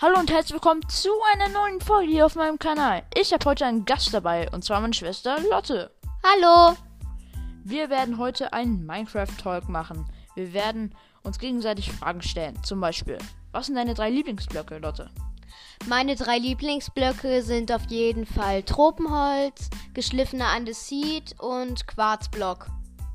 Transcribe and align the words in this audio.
Hallo 0.00 0.16
und 0.20 0.30
herzlich 0.30 0.52
willkommen 0.52 0.88
zu 0.88 1.08
einer 1.34 1.48
neuen 1.48 1.80
Folge 1.80 2.12
hier 2.12 2.26
auf 2.26 2.36
meinem 2.36 2.56
Kanal. 2.60 3.02
Ich 3.16 3.32
habe 3.32 3.44
heute 3.46 3.66
einen 3.66 3.84
Gast 3.84 4.14
dabei 4.14 4.48
und 4.52 4.62
zwar 4.62 4.80
meine 4.80 4.94
Schwester 4.94 5.40
Lotte. 5.50 5.90
Hallo. 6.22 6.76
Wir 7.64 7.90
werden 7.90 8.16
heute 8.16 8.52
einen 8.52 8.86
Minecraft-Talk 8.86 9.68
machen. 9.68 10.06
Wir 10.36 10.52
werden 10.52 10.94
uns 11.24 11.40
gegenseitig 11.40 11.90
Fragen 11.90 12.22
stellen. 12.22 12.62
Zum 12.62 12.80
Beispiel, 12.80 13.18
was 13.50 13.66
sind 13.66 13.74
deine 13.74 13.94
drei 13.94 14.08
Lieblingsblöcke, 14.08 14.78
Lotte? 14.78 15.10
Meine 15.88 16.14
drei 16.14 16.38
Lieblingsblöcke 16.38 17.42
sind 17.42 17.72
auf 17.72 17.86
jeden 17.88 18.24
Fall 18.24 18.62
Tropenholz, 18.62 19.68
geschliffener 19.94 20.46
Andesit 20.46 21.34
und 21.40 21.88
Quarzblock. 21.88 22.68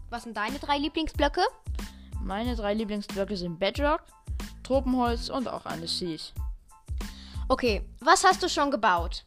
Was 0.10 0.24
sind 0.24 0.36
deine 0.36 0.60
drei 0.60 0.80
Lieblingsblöcke? 0.80 1.44
Meine 2.22 2.58
drei 2.58 2.74
Lieblingsblöcke 2.74 3.38
sind 3.38 3.58
Bedrock, 3.58 4.02
Tropenholz 4.64 5.30
und 5.30 5.48
auch 5.48 5.66
Andesit. 5.66 6.34
Okay, 7.50 7.84
was 8.00 8.24
hast 8.24 8.42
du 8.42 8.48
schon 8.48 8.72
gebaut? 8.72 9.26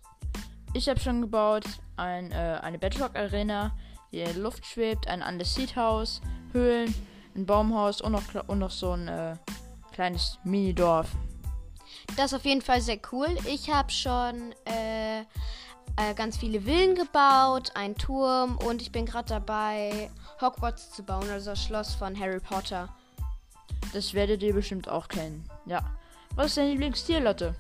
Ich 0.73 0.88
habe 0.88 0.98
schon 0.98 1.20
gebaut 1.20 1.65
ein, 1.97 2.33
äh, 2.33 2.59
eine 2.62 2.79
Bedrock-Arena, 2.79 3.77
die 4.11 4.20
in 4.20 4.24
der 4.27 4.43
Luft 4.43 4.65
schwebt, 4.65 5.07
ein 5.07 5.23
Andesit-Haus, 5.23 6.23
Höhlen, 6.52 6.95
ein 7.34 7.45
Baumhaus 7.45 8.01
und 8.01 8.12
noch, 8.12 8.23
und 8.48 8.59
noch 8.59 8.71
so 8.71 8.93
ein 8.93 9.09
äh, 9.09 9.37
kleines 9.93 10.38
Mini-Dorf. 10.45 11.09
Das 12.16 12.27
ist 12.27 12.34
auf 12.34 12.45
jeden 12.45 12.62
Fall 12.62 12.80
sehr 12.80 12.98
cool. 13.12 13.29
Ich 13.47 13.71
habe 13.71 13.91
schon 13.91 14.55
äh, 14.65 15.21
äh, 15.21 16.15
ganz 16.15 16.38
viele 16.38 16.62
Villen 16.62 16.95
gebaut, 16.95 17.73
einen 17.74 17.96
Turm 17.96 18.59
und 18.66 18.80
ich 18.80 18.93
bin 18.93 19.05
gerade 19.05 19.29
dabei, 19.29 20.10
Hogwarts 20.41 20.91
zu 20.91 21.02
bauen, 21.02 21.29
also 21.30 21.51
das 21.51 21.62
Schloss 21.62 21.95
von 21.95 22.19
Harry 22.19 22.41
Potter. 22.41 22.88
Das 23.93 24.15
werdet 24.15 24.43
ihr 24.43 24.55
bestimmt 24.55 24.88
auch 24.88 25.09
kennen. 25.09 25.49
Ja. 25.66 25.80
Was 26.35 26.49
ist 26.49 26.57
dein 26.59 26.68
Lieblingstier, 26.68 27.21
Lotte? 27.21 27.55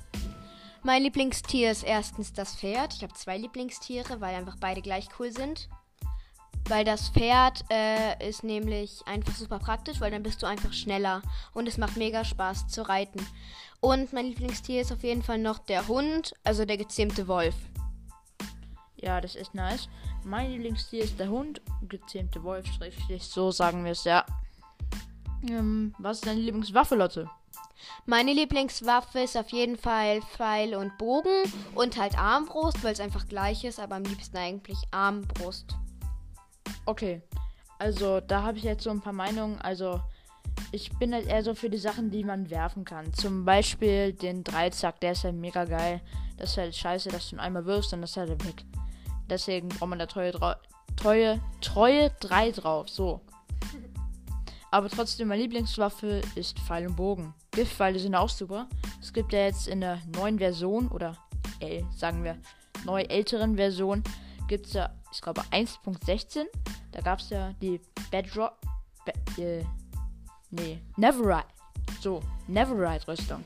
Mein 0.86 1.02
Lieblingstier 1.02 1.72
ist 1.72 1.82
erstens 1.82 2.32
das 2.32 2.54
Pferd. 2.54 2.94
Ich 2.94 3.02
habe 3.02 3.12
zwei 3.12 3.36
Lieblingstiere, 3.36 4.20
weil 4.20 4.36
einfach 4.36 4.54
beide 4.60 4.80
gleich 4.80 5.08
cool 5.18 5.32
sind. 5.32 5.68
Weil 6.68 6.84
das 6.84 7.08
Pferd 7.08 7.64
äh, 7.72 8.28
ist 8.28 8.44
nämlich 8.44 9.02
einfach 9.04 9.34
super 9.34 9.58
praktisch, 9.58 10.00
weil 10.00 10.12
dann 10.12 10.22
bist 10.22 10.40
du 10.40 10.46
einfach 10.46 10.72
schneller 10.72 11.22
und 11.54 11.66
es 11.66 11.76
macht 11.76 11.96
mega 11.96 12.24
Spaß 12.24 12.68
zu 12.68 12.88
reiten. 12.88 13.18
Und 13.80 14.12
mein 14.12 14.26
Lieblingstier 14.26 14.80
ist 14.80 14.92
auf 14.92 15.02
jeden 15.02 15.24
Fall 15.24 15.38
noch 15.38 15.58
der 15.58 15.88
Hund, 15.88 16.34
also 16.44 16.64
der 16.64 16.76
gezähmte 16.76 17.26
Wolf. 17.26 17.56
Ja, 18.94 19.20
das 19.20 19.34
ist 19.34 19.56
nice. 19.56 19.88
Mein 20.24 20.52
Lieblingstier 20.52 21.02
ist 21.02 21.18
der 21.18 21.30
Hund, 21.30 21.60
gezähmte 21.88 22.44
Wolf, 22.44 22.64
schrägstrich, 22.64 23.24
so 23.24 23.50
sagen 23.50 23.82
wir 23.82 23.90
es, 23.90 24.04
ja. 24.04 24.24
Ähm, 25.48 25.96
was 25.98 26.18
ist 26.18 26.26
deine 26.28 26.42
Lieblingswaffe, 26.42 26.94
Lotte? 26.94 27.28
Meine 28.04 28.32
Lieblingswaffe 28.32 29.20
ist 29.20 29.36
auf 29.36 29.50
jeden 29.50 29.76
Fall 29.76 30.20
Pfeil 30.22 30.74
und 30.74 30.96
Bogen 30.98 31.52
und 31.74 31.98
halt 31.98 32.18
Armbrust, 32.18 32.82
weil 32.82 32.92
es 32.92 33.00
einfach 33.00 33.26
gleich 33.28 33.64
ist, 33.64 33.80
aber 33.80 33.96
am 33.96 34.04
liebsten 34.04 34.36
eigentlich 34.36 34.78
Armbrust. 34.90 35.74
Okay, 36.84 37.22
also 37.78 38.20
da 38.20 38.42
habe 38.42 38.58
ich 38.58 38.64
jetzt 38.64 38.84
so 38.84 38.90
ein 38.90 39.00
paar 39.00 39.12
Meinungen. 39.12 39.60
Also 39.60 40.00
ich 40.72 40.90
bin 40.98 41.12
halt 41.12 41.26
eher 41.26 41.42
so 41.42 41.54
für 41.54 41.70
die 41.70 41.78
Sachen, 41.78 42.10
die 42.10 42.24
man 42.24 42.50
werfen 42.50 42.84
kann. 42.84 43.12
Zum 43.12 43.44
Beispiel 43.44 44.12
den 44.12 44.44
Dreizack, 44.44 45.00
der 45.00 45.12
ist 45.12 45.24
halt 45.24 45.34
mega 45.34 45.64
geil. 45.64 46.00
Das 46.38 46.50
ist 46.50 46.56
halt 46.56 46.74
scheiße, 46.74 47.08
dass 47.10 47.30
du 47.30 47.36
ihn 47.36 47.40
einmal 47.40 47.66
wirfst 47.66 47.92
und 47.92 48.02
das 48.02 48.10
ist 48.10 48.16
halt 48.16 48.44
weg. 48.44 48.64
Deswegen 49.28 49.68
braucht 49.68 49.90
man 49.90 49.98
da 49.98 50.06
treue, 50.06 50.32
treue, 50.96 51.40
treue 51.60 52.10
3 52.20 52.52
drauf. 52.52 52.88
So. 52.88 53.20
Aber 54.70 54.88
trotzdem, 54.88 55.28
meine 55.28 55.42
Lieblingswaffe 55.42 56.20
ist 56.34 56.58
Pfeil 56.60 56.86
und 56.86 56.96
Bogen. 56.96 57.34
Giftpfeile 57.56 57.98
sind 57.98 58.14
auch 58.14 58.28
super. 58.28 58.68
Es 59.00 59.14
gibt 59.14 59.32
ja 59.32 59.46
jetzt 59.46 59.66
in 59.66 59.80
der 59.80 59.98
neuen 60.14 60.38
Version, 60.38 60.88
oder 60.88 61.16
äh, 61.60 61.82
sagen 61.96 62.22
wir, 62.22 62.36
neu 62.84 63.00
älteren 63.00 63.56
Version, 63.56 64.04
gibt 64.46 64.66
es 64.66 64.74
ja, 64.74 64.90
ich 65.10 65.22
glaube, 65.22 65.40
1.16. 65.50 66.44
Da 66.92 67.00
gab 67.00 67.18
es 67.18 67.30
ja 67.30 67.54
die 67.62 67.80
Bedrock. 68.10 68.58
Be 69.06 69.42
äh, 69.42 69.64
nee, 70.50 70.82
Neverite. 70.96 71.46
So, 72.02 72.20
Neverite-Rüstung. 72.46 73.42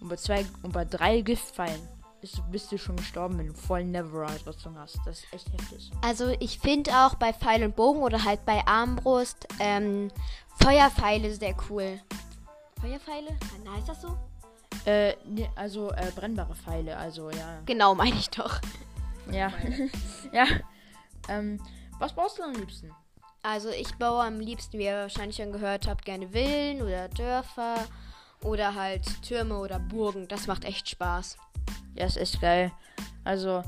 Und 0.00 0.08
bei 0.08 0.16
zwei 0.16 0.46
und 0.62 0.72
bei 0.72 0.86
drei 0.86 1.20
Giftpfeilen 1.20 1.80
ist, 2.22 2.40
bist 2.50 2.72
du 2.72 2.78
schon 2.78 2.96
gestorben, 2.96 3.36
wenn 3.38 3.48
du 3.48 3.54
voll 3.54 3.84
Neverite-Rüstung 3.84 4.78
hast. 4.78 4.98
Das 5.04 5.18
ist 5.18 5.32
echt 5.34 5.52
heftig. 5.52 5.90
Also 6.00 6.28
ich 6.40 6.58
finde 6.58 6.92
auch 6.92 7.16
bei 7.16 7.34
Pfeil 7.34 7.62
und 7.62 7.76
Bogen 7.76 8.00
oder 8.00 8.24
halt 8.24 8.46
bei 8.46 8.66
Armbrust 8.66 9.46
ähm, 9.60 10.10
Feuerpfeile 10.62 11.34
sehr 11.34 11.54
cool. 11.68 12.00
Feuerpfeile? 12.84 13.30
Heißt 13.74 13.88
das 13.88 14.02
so? 14.02 14.14
Äh, 14.84 15.14
ne, 15.24 15.48
also 15.56 15.90
äh, 15.92 16.10
brennbare 16.14 16.54
Pfeile, 16.54 16.98
also 16.98 17.30
ja. 17.30 17.60
Genau, 17.64 17.94
meine 17.94 18.16
ich 18.16 18.28
doch. 18.28 18.60
Ja. 19.32 19.50
ja. 20.32 20.44
Ähm, 21.30 21.58
was 21.98 22.12
baust 22.12 22.38
du 22.38 22.42
am 22.42 22.52
liebsten? 22.52 22.92
Also 23.42 23.70
ich 23.70 23.94
baue 23.94 24.22
am 24.22 24.38
liebsten, 24.38 24.78
wie 24.78 24.84
ihr 24.84 24.98
wahrscheinlich 24.98 25.36
schon 25.36 25.52
gehört 25.52 25.88
habt, 25.88 26.04
gerne 26.04 26.28
Villen 26.28 26.82
oder 26.82 27.08
Dörfer 27.08 27.86
oder 28.42 28.74
halt 28.74 29.22
Türme 29.22 29.56
oder 29.56 29.78
Burgen. 29.78 30.28
Das 30.28 30.46
macht 30.46 30.66
echt 30.66 30.90
Spaß. 30.90 31.38
Ja, 31.94 32.04
ist 32.04 32.18
echt 32.18 32.42
geil. 32.42 32.70
Also, 33.24 33.62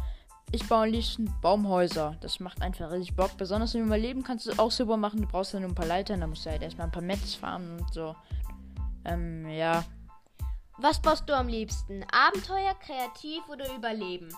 ich 0.53 0.69
baue 0.69 0.85
am 0.85 0.91
liebsten 0.91 1.33
Baumhäuser. 1.41 2.17
Das 2.21 2.39
macht 2.39 2.61
einfach 2.61 2.91
richtig 2.91 3.17
Bock. 3.17 3.31
Besonders 3.39 3.75
im 3.75 3.87
Überleben 3.87 4.23
kannst 4.23 4.45
du 4.45 4.51
es 4.51 4.59
auch 4.59 4.71
super 4.71 4.99
machen. 4.99 5.23
Du 5.23 5.27
brauchst 5.27 5.55
ja 5.55 5.61
nur 5.61 5.71
ein 5.71 5.75
paar 5.75 5.87
Leitern, 5.87 6.21
da 6.21 6.27
musst 6.27 6.45
du 6.45 6.51
halt 6.51 6.61
erstmal 6.61 6.89
ein 6.89 6.93
paar 6.93 7.03
Metz 7.03 7.35
farmen 7.35 7.81
und 7.81 7.95
so. 7.95 8.15
Ähm, 9.07 9.49
ja. 9.49 9.85
Was 10.79 11.01
baust 11.01 11.29
du 11.29 11.35
am 11.35 11.49
liebsten? 11.49 12.05
Abenteuer, 12.13 12.75
kreativ 12.75 13.49
oder 13.49 13.73
Überleben? 13.75 14.29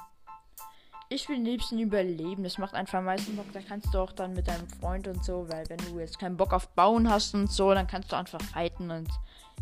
Ich 1.10 1.28
will 1.28 1.36
am 1.36 1.44
liebsten 1.44 1.78
überleben. 1.78 2.44
Das 2.44 2.58
macht 2.58 2.74
einfach 2.74 2.98
am 2.98 3.06
meisten 3.06 3.34
Bock. 3.34 3.50
Da 3.54 3.60
kannst 3.60 3.94
du 3.94 3.98
auch 3.98 4.12
dann 4.12 4.34
mit 4.34 4.46
deinem 4.46 4.68
Freund 4.68 5.08
und 5.08 5.24
so, 5.24 5.48
weil 5.48 5.68
wenn 5.70 5.78
du 5.78 5.98
jetzt 5.98 6.18
keinen 6.18 6.36
Bock 6.36 6.52
auf 6.52 6.68
Bauen 6.74 7.08
hast 7.08 7.34
und 7.34 7.50
so, 7.50 7.72
dann 7.72 7.86
kannst 7.86 8.12
du 8.12 8.16
einfach 8.16 8.42
fighten 8.42 8.90
und 8.90 9.08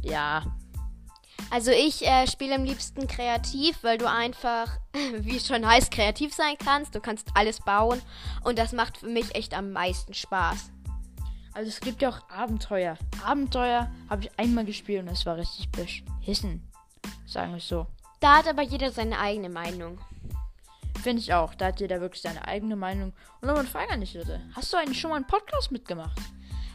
ja. 0.02 0.42
Also 1.50 1.70
ich 1.70 2.04
äh, 2.04 2.26
spiele 2.26 2.56
am 2.56 2.64
liebsten 2.64 3.06
kreativ, 3.06 3.78
weil 3.82 3.96
du 3.96 4.10
einfach, 4.10 4.78
wie 5.18 5.36
es 5.36 5.46
schon 5.46 5.64
heißt, 5.64 5.92
kreativ 5.92 6.34
sein 6.34 6.56
kannst. 6.62 6.94
Du 6.96 7.00
kannst 7.00 7.28
alles 7.34 7.60
bauen 7.60 8.02
und 8.42 8.58
das 8.58 8.72
macht 8.72 8.98
für 8.98 9.08
mich 9.08 9.34
echt 9.36 9.54
am 9.54 9.70
meisten 9.70 10.14
Spaß. 10.14 10.72
Also 11.56 11.70
es 11.70 11.80
gibt 11.80 12.02
ja 12.02 12.10
auch 12.10 12.20
Abenteuer. 12.28 12.98
Abenteuer 13.24 13.90
habe 14.10 14.24
ich 14.24 14.30
einmal 14.38 14.66
gespielt 14.66 15.02
und 15.02 15.08
es 15.08 15.24
war 15.24 15.38
richtig 15.38 15.70
beschissen. 15.70 16.70
Sagen 17.26 17.54
wir 17.54 17.60
so. 17.60 17.86
Da 18.20 18.36
hat 18.36 18.46
aber 18.46 18.60
jeder 18.60 18.92
seine 18.92 19.18
eigene 19.18 19.48
Meinung. 19.48 19.98
Finde 21.02 21.22
ich 21.22 21.32
auch. 21.32 21.54
Da 21.54 21.68
hat 21.68 21.80
jeder 21.80 22.02
wirklich 22.02 22.20
seine 22.20 22.46
eigene 22.46 22.76
Meinung. 22.76 23.14
Und 23.40 23.48
eine 23.48 23.64
Frage 23.64 23.90
an 23.90 24.00
dich, 24.00 24.12
Leute. 24.12 24.42
Hast 24.54 24.70
du 24.70 24.76
eigentlich 24.76 25.00
schon 25.00 25.08
mal 25.08 25.16
einen 25.16 25.26
Podcast 25.26 25.72
mitgemacht? 25.72 26.18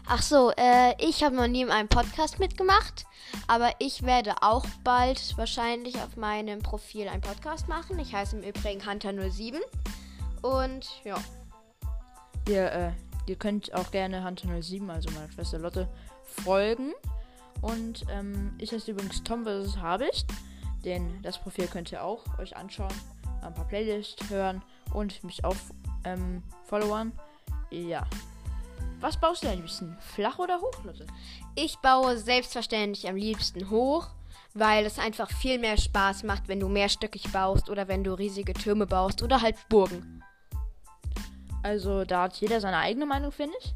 Ach 0.07 0.23
so, 0.23 0.51
äh, 0.57 0.95
ich 0.97 1.23
habe 1.23 1.35
noch 1.35 1.47
nie 1.47 1.61
in 1.61 1.69
einem 1.69 1.87
Podcast 1.87 2.39
mitgemacht, 2.39 3.05
aber 3.45 3.69
ich 3.77 4.01
werde 4.01 4.33
auch 4.41 4.65
bald 4.83 5.37
wahrscheinlich 5.37 5.97
auf 5.97 6.17
meinem 6.17 6.57
Profil 6.57 7.07
einen 7.07 7.21
Podcast 7.21 7.67
machen. 7.67 7.99
Ich 7.99 8.15
heiße 8.15 8.35
im 8.35 8.41
Übrigen 8.41 8.81
Hunter07 8.81 9.59
und 10.41 10.89
ja. 11.03 11.17
Ihr, 12.47 12.71
äh, 12.71 12.91
ihr 13.27 13.35
könnt 13.35 13.73
auch 13.73 13.91
gerne 13.91 14.25
Hunter07, 14.25 14.89
also 14.89 15.09
meine 15.11 15.31
Schwester 15.31 15.59
Lotte, 15.59 15.87
folgen. 16.23 16.93
Und 17.61 18.05
ähm, 18.09 18.55
ich 18.57 18.71
heiße 18.71 18.91
übrigens 18.91 19.23
Tom 19.23 19.45
vs. 19.45 19.77
Habicht. 19.77 20.25
Den, 20.83 21.21
das 21.21 21.37
Profil 21.37 21.67
könnt 21.67 21.91
ihr 21.91 22.03
auch 22.03 22.23
euch 22.39 22.57
anschauen, 22.57 22.93
ein 23.43 23.53
paar 23.53 23.67
Playlists 23.67 24.29
hören 24.29 24.63
und 24.93 25.23
mich 25.23 25.45
auch 25.45 25.55
ähm, 26.05 26.41
followern. 26.65 27.11
Ja. 27.69 28.07
Was 28.99 29.19
baust 29.19 29.43
du 29.43 29.47
am 29.47 29.57
liebsten? 29.57 29.97
Flach 29.99 30.39
oder 30.39 30.59
hoch, 30.59 30.83
Leute? 30.83 31.05
Ich 31.55 31.77
baue 31.77 32.17
selbstverständlich 32.17 33.07
am 33.07 33.15
liebsten 33.15 33.69
hoch, 33.69 34.07
weil 34.53 34.85
es 34.85 34.99
einfach 34.99 35.29
viel 35.31 35.59
mehr 35.59 35.77
Spaß 35.77 36.23
macht, 36.23 36.47
wenn 36.47 36.59
du 36.59 36.67
mehrstöckig 36.67 37.31
baust 37.31 37.69
oder 37.69 37.87
wenn 37.87 38.03
du 38.03 38.13
riesige 38.13 38.53
Türme 38.53 38.85
baust 38.85 39.23
oder 39.23 39.41
halt 39.41 39.55
Burgen. 39.69 40.23
Also 41.63 42.05
da 42.05 42.23
hat 42.23 42.35
jeder 42.37 42.59
seine 42.61 42.77
eigene 42.77 43.05
Meinung, 43.05 43.31
finde 43.31 43.53
ich. 43.61 43.73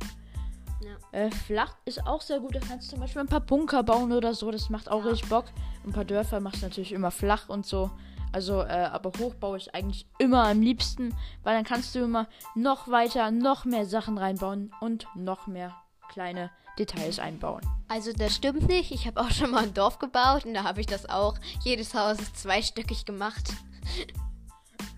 Ja. 0.82 1.20
Äh, 1.20 1.32
flach 1.32 1.76
ist 1.86 2.06
auch 2.06 2.22
sehr 2.22 2.40
gut. 2.40 2.56
Da 2.56 2.60
kannst 2.60 2.88
du 2.88 2.92
zum 2.92 3.00
Beispiel 3.00 3.22
ein 3.22 3.28
paar 3.28 3.40
Bunker 3.42 3.84
bauen 3.84 4.12
oder 4.12 4.34
so. 4.34 4.52
Das 4.52 4.70
macht 4.70 4.90
auch 4.90 5.04
Ja. 5.04 5.12
richtig 5.12 5.30
Bock. 5.30 5.46
Ein 5.86 5.94
paar 5.94 6.06
Dörfer 6.06 6.40
machst 6.40 6.62
du 6.62 6.66
natürlich 6.68 6.92
immer 6.92 7.12
flach 7.12 7.50
und 7.50 7.66
so. 7.66 7.92
Also, 8.32 8.62
äh, 8.62 8.90
aber 8.92 9.12
hoch 9.20 9.34
baue 9.36 9.58
ich 9.58 9.74
eigentlich 9.74 10.06
immer 10.18 10.46
am 10.48 10.62
liebsten, 10.62 11.16
weil 11.44 11.56
dann 11.56 11.64
kannst 11.64 11.96
du 11.96 12.00
immer 12.00 12.28
noch 12.54 12.90
weiter, 12.90 13.32
noch 13.32 13.64
mehr 13.64 13.86
Sachen 13.86 14.18
reinbauen 14.18 14.72
und 14.82 15.08
noch 15.16 15.48
mehr 15.48 15.74
kleine 16.10 16.52
Details 16.78 17.20
einbauen. 17.20 17.62
Also 17.88 18.12
das 18.12 18.36
stimmt 18.36 18.68
nicht. 18.68 18.92
Ich 18.92 19.08
habe 19.08 19.22
auch 19.22 19.32
schon 19.32 19.52
mal 19.52 19.64
ein 19.64 19.74
Dorf 19.74 20.00
gebaut 20.00 20.44
und 20.46 20.54
da 20.54 20.64
habe 20.64 20.82
ich 20.82 20.88
das 20.88 21.10
auch. 21.10 21.36
Jedes 21.64 21.94
Haus 21.94 22.20
ist 22.20 22.38
zweistöckig 22.38 23.06
gemacht. 23.06 23.54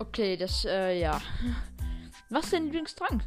Okay, 0.00 0.36
das, 0.36 0.64
äh, 0.64 1.00
ja. 1.00 1.20
Was 2.30 2.44
ist 2.44 2.52
dein 2.52 2.64
Lieblingstrank? 2.64 3.24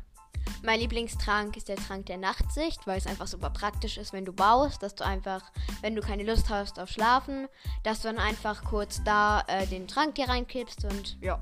Mein 0.64 0.80
Lieblingstrank 0.80 1.58
ist 1.58 1.70
der 1.70 1.76
Trank 1.76 2.06
der 2.06 2.18
Nachtsicht, 2.18 2.86
weil 2.86 2.98
es 2.98 3.08
einfach 3.08 3.28
super 3.28 3.50
praktisch 3.50 3.98
ist, 3.98 4.14
wenn 4.14 4.26
du 4.26 4.34
baust, 4.34 4.84
dass 4.84 4.94
du 4.94 5.04
einfach, 5.04 5.52
wenn 5.82 5.96
du 5.96 6.02
keine 6.02 6.24
Lust 6.24 6.50
hast 6.50 6.80
auf 6.80 6.90
Schlafen, 6.90 7.48
dass 7.84 8.02
du 8.02 8.10
dann 8.10 8.20
einfach 8.20 8.64
kurz 8.64 9.04
da 9.04 9.44
äh, 9.48 9.66
den 9.66 9.88
Trank 9.88 10.16
dir 10.16 10.30
reinkippst 10.30 10.86
und 10.86 11.18
ja. 11.20 11.40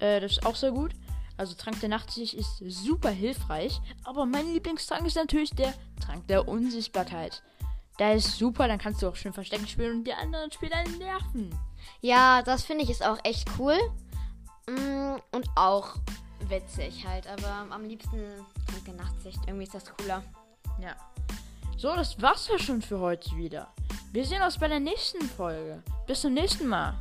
Äh, 0.00 0.20
das 0.20 0.32
ist 0.32 0.46
auch 0.46 0.56
sehr 0.56 0.72
gut. 0.72 0.92
Also 1.36 1.54
Trank 1.54 1.80
der 1.80 1.88
Nachtsicht 1.88 2.34
ist 2.34 2.58
super 2.58 3.10
hilfreich. 3.10 3.80
Aber 4.04 4.26
mein 4.26 4.52
Lieblingstrank 4.52 5.06
ist 5.06 5.16
natürlich 5.16 5.50
der 5.50 5.74
Trank 6.00 6.26
der 6.28 6.48
Unsichtbarkeit. 6.48 7.42
Der 7.98 8.14
ist 8.14 8.38
super, 8.38 8.68
dann 8.68 8.78
kannst 8.78 9.02
du 9.02 9.08
auch 9.08 9.16
schön 9.16 9.32
Verstecken 9.32 9.66
spielen 9.66 9.98
und 9.98 10.04
die 10.04 10.14
anderen 10.14 10.50
Spieler 10.50 10.82
nerven. 10.98 11.54
Ja, 12.00 12.42
das 12.42 12.64
finde 12.64 12.84
ich 12.84 12.90
ist 12.90 13.04
auch 13.04 13.18
echt 13.24 13.48
cool. 13.58 13.76
Mm, 14.68 15.16
und 15.32 15.48
auch 15.56 15.96
witzig 16.48 17.06
halt. 17.06 17.26
Aber 17.26 17.66
am 17.70 17.84
liebsten 17.84 18.20
Trank 18.66 18.84
der 18.86 18.94
Nachtsicht. 18.94 19.40
Irgendwie 19.46 19.64
ist 19.64 19.74
das 19.74 19.84
cooler. 19.96 20.22
Ja. 20.80 20.96
So, 21.76 21.94
das 21.94 22.20
war's 22.20 22.48
ja 22.48 22.58
schon 22.58 22.82
für 22.82 23.00
heute 23.00 23.36
wieder. 23.36 23.72
Wir 24.12 24.24
sehen 24.24 24.42
uns 24.42 24.58
bei 24.58 24.68
der 24.68 24.80
nächsten 24.80 25.22
Folge. 25.22 25.82
Bis 26.06 26.20
zum 26.20 26.34
nächsten 26.34 26.68
Mal. 26.68 26.94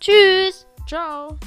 Tschüss! 0.00 0.66
Ciao! 0.86 1.38